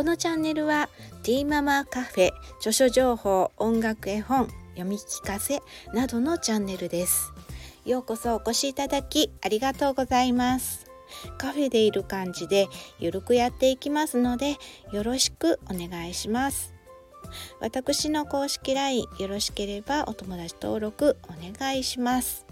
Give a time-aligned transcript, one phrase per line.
[0.00, 0.88] このチャンネルは
[1.22, 5.60] ティーママカフェ著書情報音楽絵本読み聞かせ
[5.92, 7.34] などのチャンネルです。
[7.84, 10.86] ようこそお越しいただきありがとうございます。
[11.36, 12.66] カフェでいる感じで
[12.98, 14.56] ゆるくやっていきますので
[14.90, 16.72] よろしくお願いします。
[17.60, 22.46] 私の公式 LINE よろしければお友達登録お願いします。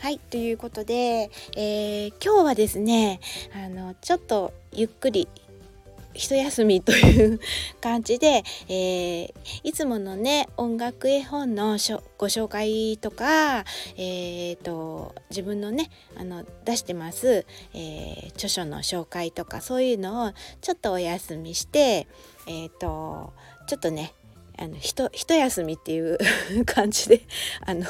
[0.00, 3.20] はいということで、えー、今日はですね
[3.54, 5.28] あのちょっとゆっくり
[6.14, 7.40] 一休みという
[7.80, 9.32] 感じで、えー、
[9.64, 11.72] いつものね音楽絵本の
[12.18, 13.64] ご紹介とか、
[13.96, 22.06] えーと、自分のねあの出してます、えー、著書の紹介とかそういうのをちょっとお休みして
[22.46, 23.32] え、ー、と
[23.66, 24.14] ちょっとね
[24.56, 26.18] あのひと一休みっていう
[26.64, 27.22] 感じで
[27.66, 27.86] あの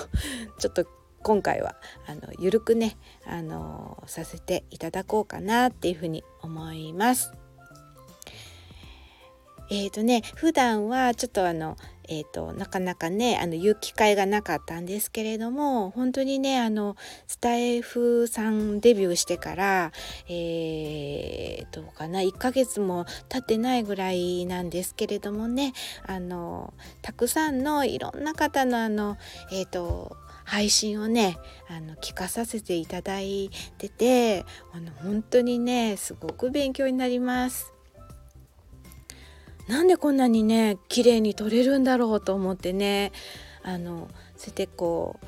[0.58, 0.86] ちょっと
[1.24, 1.74] 今回は
[2.06, 2.96] あのゆるくね
[3.26, 7.32] あのさせていただこうかなっていうふうに思います。
[9.70, 11.76] えーとね普段はちょっとあの
[12.08, 16.96] えーと、なかなかねあの言う機会がなかったんですけれども本当にねあの
[17.26, 19.92] スタイフさんデビューしてから
[20.28, 25.72] えー、どうかな1ヶ月も経ってないぐらいなんですけれどもね
[26.06, 29.16] あのたくさんのいろんな方のあの
[29.52, 37.72] えっ、ー、と配信をねあの聞かさせていただいててあの本当にねすごく勉強になります。
[39.66, 43.12] なんでこんなにね綺麗に撮れるんだろうと思ってね
[43.62, 45.26] あのそうやってこう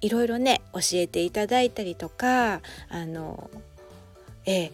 [0.00, 3.50] いろいろね教えていただいたりとかあの
[4.44, 4.72] ええ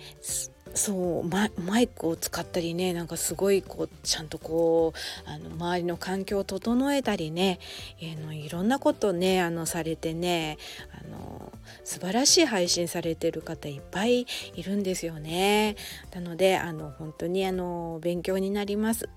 [0.78, 7.58] そうマイクを使ったりねなんかすごいこうちゃんとこうあの周りの環境を整えたりね、
[8.00, 10.56] え、のいろんなことねあのされてね
[10.92, 15.74] あの素晴らしい配信されてる方いっぱいいるんですよね。
[16.14, 19.08] なのであの本当にあの勉強になります。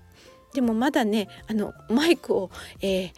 [0.54, 2.50] でもまだねあのマイクを、
[2.80, 3.12] えー、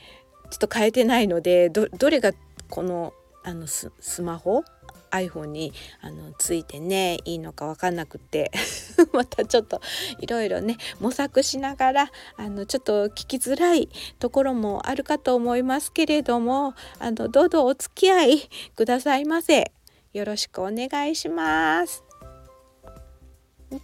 [0.50, 2.32] ちょっと変えてないのでどれが
[2.68, 3.90] このあのス
[4.20, 4.64] マホ
[5.14, 8.50] iPhone にあのついてねいいのか分かんなくって
[9.12, 9.80] またちょっと
[10.20, 13.88] いろいろね模索しながらあのちょっと聞きづらい
[14.18, 19.72] ところもあるかと思いますけれどもあのどうぞお付き合いくださいませ。
[20.12, 22.04] よろしくお願いします。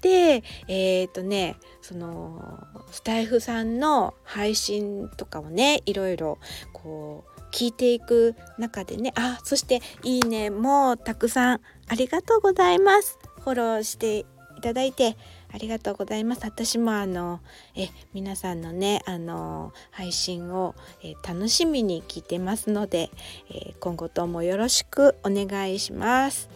[0.00, 2.62] でえっ、ー、とねその
[2.92, 6.38] スタイフさんの配信とかをねいろいろ
[6.72, 9.12] こう聞いていく中でね。
[9.16, 13.18] あそしていいねもたくさんありがとうございます。
[13.40, 14.26] フォローしてい
[14.62, 15.16] ただいて
[15.52, 16.42] ありがとうございます。
[16.44, 17.40] 私もあの
[17.74, 23.10] え皆さんのねあの配信をえ楽しみに聞いてますので、
[23.50, 26.48] え今後ともよろしくお願いします。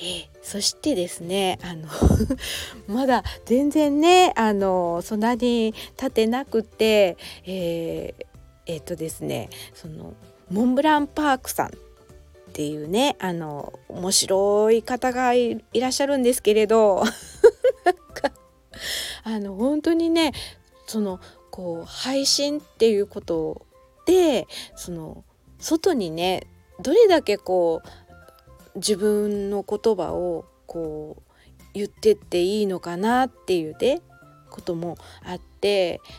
[0.00, 1.86] えそしてですねあの
[2.88, 7.16] まだ全然ねあのそんなに立てなくて、
[7.46, 8.31] えー
[8.66, 10.14] えっ、とですねその
[10.50, 11.70] モンブランパークさんっ
[12.52, 17.02] ていうねあの面白い方がいらっしゃるんですけれど
[19.24, 20.32] あの本当にね
[20.86, 21.18] その
[21.50, 23.66] こう配信っていうこと
[24.04, 24.46] で
[24.76, 25.24] その
[25.58, 26.46] 外にね
[26.80, 27.88] どれだけこう
[28.76, 31.22] 自分の言葉をこう
[31.72, 34.02] 言ってっていいのかなっていうね
[34.50, 35.51] こともあって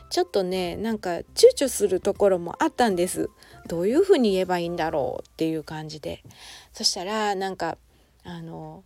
[0.09, 1.23] ちょっとねなんか躊
[1.55, 3.29] 躇するところもあったんです。
[3.67, 6.23] どういうふうに言えばいいんだろうっていう感じで。
[6.71, 7.77] そしたらなんか
[8.23, 8.83] あの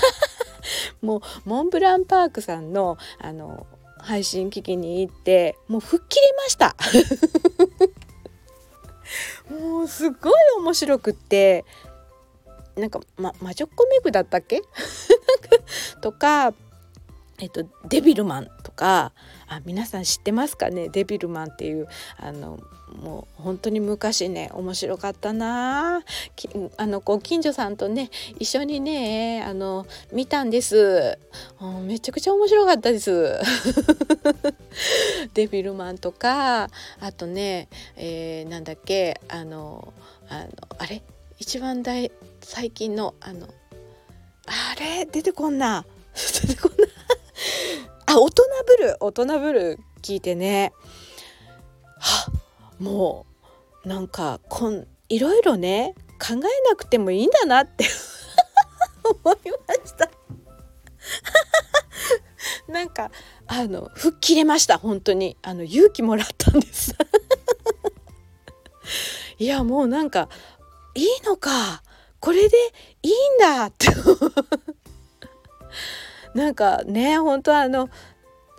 [1.02, 3.66] もうモンブランパークさんのあの
[3.98, 6.74] 配信聞きに行ってもう吹っ切れました。
[9.54, 11.64] もうすごい面白くって
[12.76, 14.62] なんか、ま、魔女っ子メグだったっけ？
[16.00, 16.54] とか
[17.40, 19.12] えっと、デビルマンとか
[19.48, 20.88] あ皆さん知ってますかね？
[20.90, 22.60] デビルマンっていうあの
[23.02, 26.02] もう本当に昔ね面白かったな。
[26.76, 31.18] あのご近所さんとね一緒にねあの見たんです。
[31.86, 33.38] めちゃくちゃ面白かったです。
[35.34, 36.68] デビルマンとか
[37.00, 39.92] あとね、えー、なんだっけあの
[40.28, 41.02] あのあれ？
[41.38, 42.12] 一番大
[42.42, 43.48] 最近のあの
[44.46, 45.06] あれ？
[45.06, 45.86] 出てこんな。
[46.14, 46.89] 出てこんな。
[48.10, 50.72] あ大人ぶる大人ぶる聞いてね。
[52.00, 52.32] は
[52.80, 53.24] も
[53.84, 57.84] うなんかこんいろいろね考えなくてもいいんだなって
[59.24, 59.36] 思い
[59.68, 60.10] ました。
[62.66, 63.12] なんか
[63.46, 65.36] あの吹っ切れました本当に。
[65.42, 66.96] あの勇気もらったんです。
[69.38, 70.28] いやもうなんか
[70.96, 71.84] いいのか。
[72.18, 72.56] これで
[73.02, 73.86] いいんだって。
[76.34, 77.88] なんかね本当あの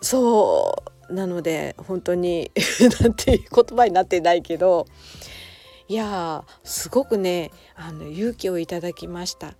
[0.01, 2.51] そうなので本当に
[3.01, 4.85] なんていう言葉になってないけど
[5.87, 9.55] いやすごくねあの勇気をいただきました。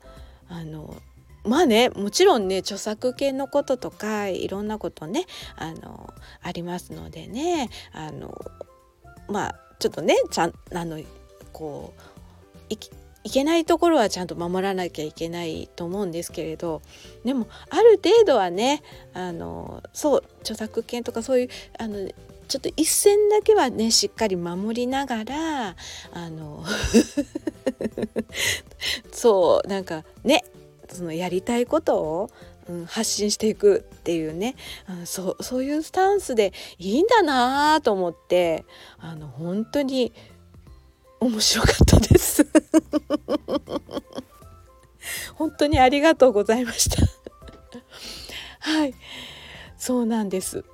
[0.48, 0.96] あの
[1.44, 5.26] まあねもちろんね著作権のこととかいろんなことね
[5.56, 8.38] あのありますのでねあの
[9.28, 11.00] まあちょっとねちゃんあの
[11.52, 12.74] こう
[13.24, 16.82] いけないところはちゃんと守らなきゃいけないと思うんですけれど
[17.24, 18.82] でもある程度はね
[19.14, 22.10] あのそう著作権とかそういうあの
[22.48, 25.76] ちょっと一線だけはねしっかり守りながら
[26.12, 26.66] あの
[29.14, 30.44] そうなんかね
[30.90, 32.30] そのやりたいことを、
[32.68, 34.56] うん、発信していくっていうね、
[34.90, 38.66] うん、そうそういうスタンスでいいんだなと思って
[39.00, 40.12] あの本当に
[41.22, 42.44] 面白かったです。
[45.36, 47.04] 本当にありがとうございました。
[48.60, 48.96] はい。
[49.78, 50.66] そうなんです。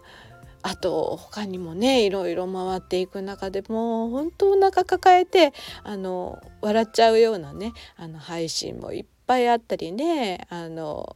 [0.62, 5.54] あと他にもねいろいろ回っていく中でも本当お腹抱えて
[5.84, 11.16] あの笑っちゃうようなねあの配信もいっぱいあったりねあの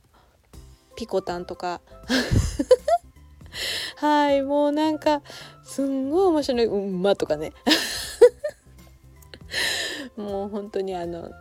[0.96, 1.82] ピコタンとか。
[3.96, 4.42] はい。
[4.42, 5.22] もうなんか
[5.64, 7.54] すんごい面白い「うんま」とかね。
[10.22, 11.32] もう本当にあの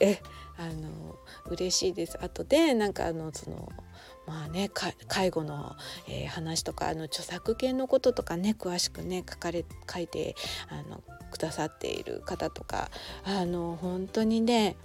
[0.00, 0.20] え
[0.56, 1.16] あの
[1.50, 2.18] 嬉しいです。
[2.20, 3.68] あとでなんかあのその
[4.26, 4.70] まあね
[5.08, 5.76] 介護の、
[6.08, 10.34] えー、話とかあの著作権のこととかね詳しくね書かれ書いて
[10.68, 12.90] あのくださっている方とか
[13.24, 14.76] あの本当にね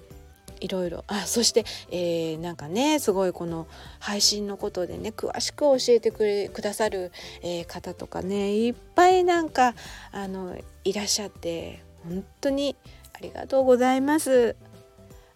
[0.60, 1.04] いろいろ。
[1.08, 3.68] あそして、えー、なんかねすごいこの
[4.00, 7.12] 配信のことでね詳しく教えてくれくださる、
[7.42, 9.76] えー、方とかねいっぱいなんか
[10.12, 12.76] あのいらっしゃって本当に
[13.14, 14.56] ありがとうございます。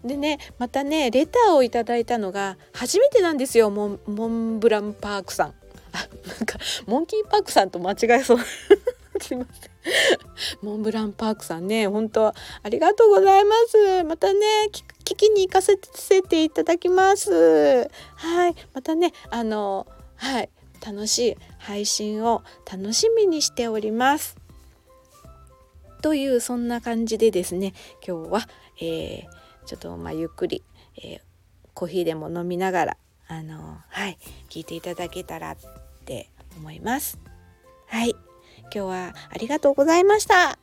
[0.04, 5.54] でねまたねレターをいただいたのが初めてなんですよモンモンブランパークさん。
[5.94, 8.40] あなんかモンキーパークさんと間違えそう。
[9.20, 9.72] すいません。
[10.62, 12.34] モンブランパークさんね本当あ
[12.70, 14.04] りがとうございます。
[14.04, 14.40] またね
[15.06, 15.78] 聞きに行かせ
[16.22, 17.90] ていただきます。
[18.16, 20.50] はいまたねあのはい
[20.86, 24.38] 楽しい配信を楽しみにしております。
[26.02, 27.74] というそんな感じでですね
[28.06, 28.48] 今日は、
[28.80, 30.64] えー、ちょっとまあゆっくり、
[30.98, 31.20] えー、
[31.74, 32.98] コーヒーでも飲みながら
[33.28, 34.18] あのはい
[34.50, 35.58] 聞いていただけたらっ
[36.06, 37.20] て思います。
[37.88, 38.16] はい
[38.64, 40.60] 今日はありがとうございました。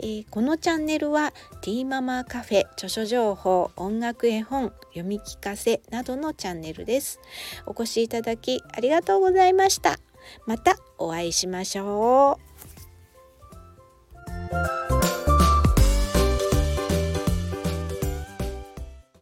[0.00, 7.20] えー、このチャンネルはティーママカフェ著書情報音楽絵本読み聞かせなどのチャンネルです
[7.66, 9.98] お越しいただきありがとうございました
[10.46, 12.47] またお会いしましょう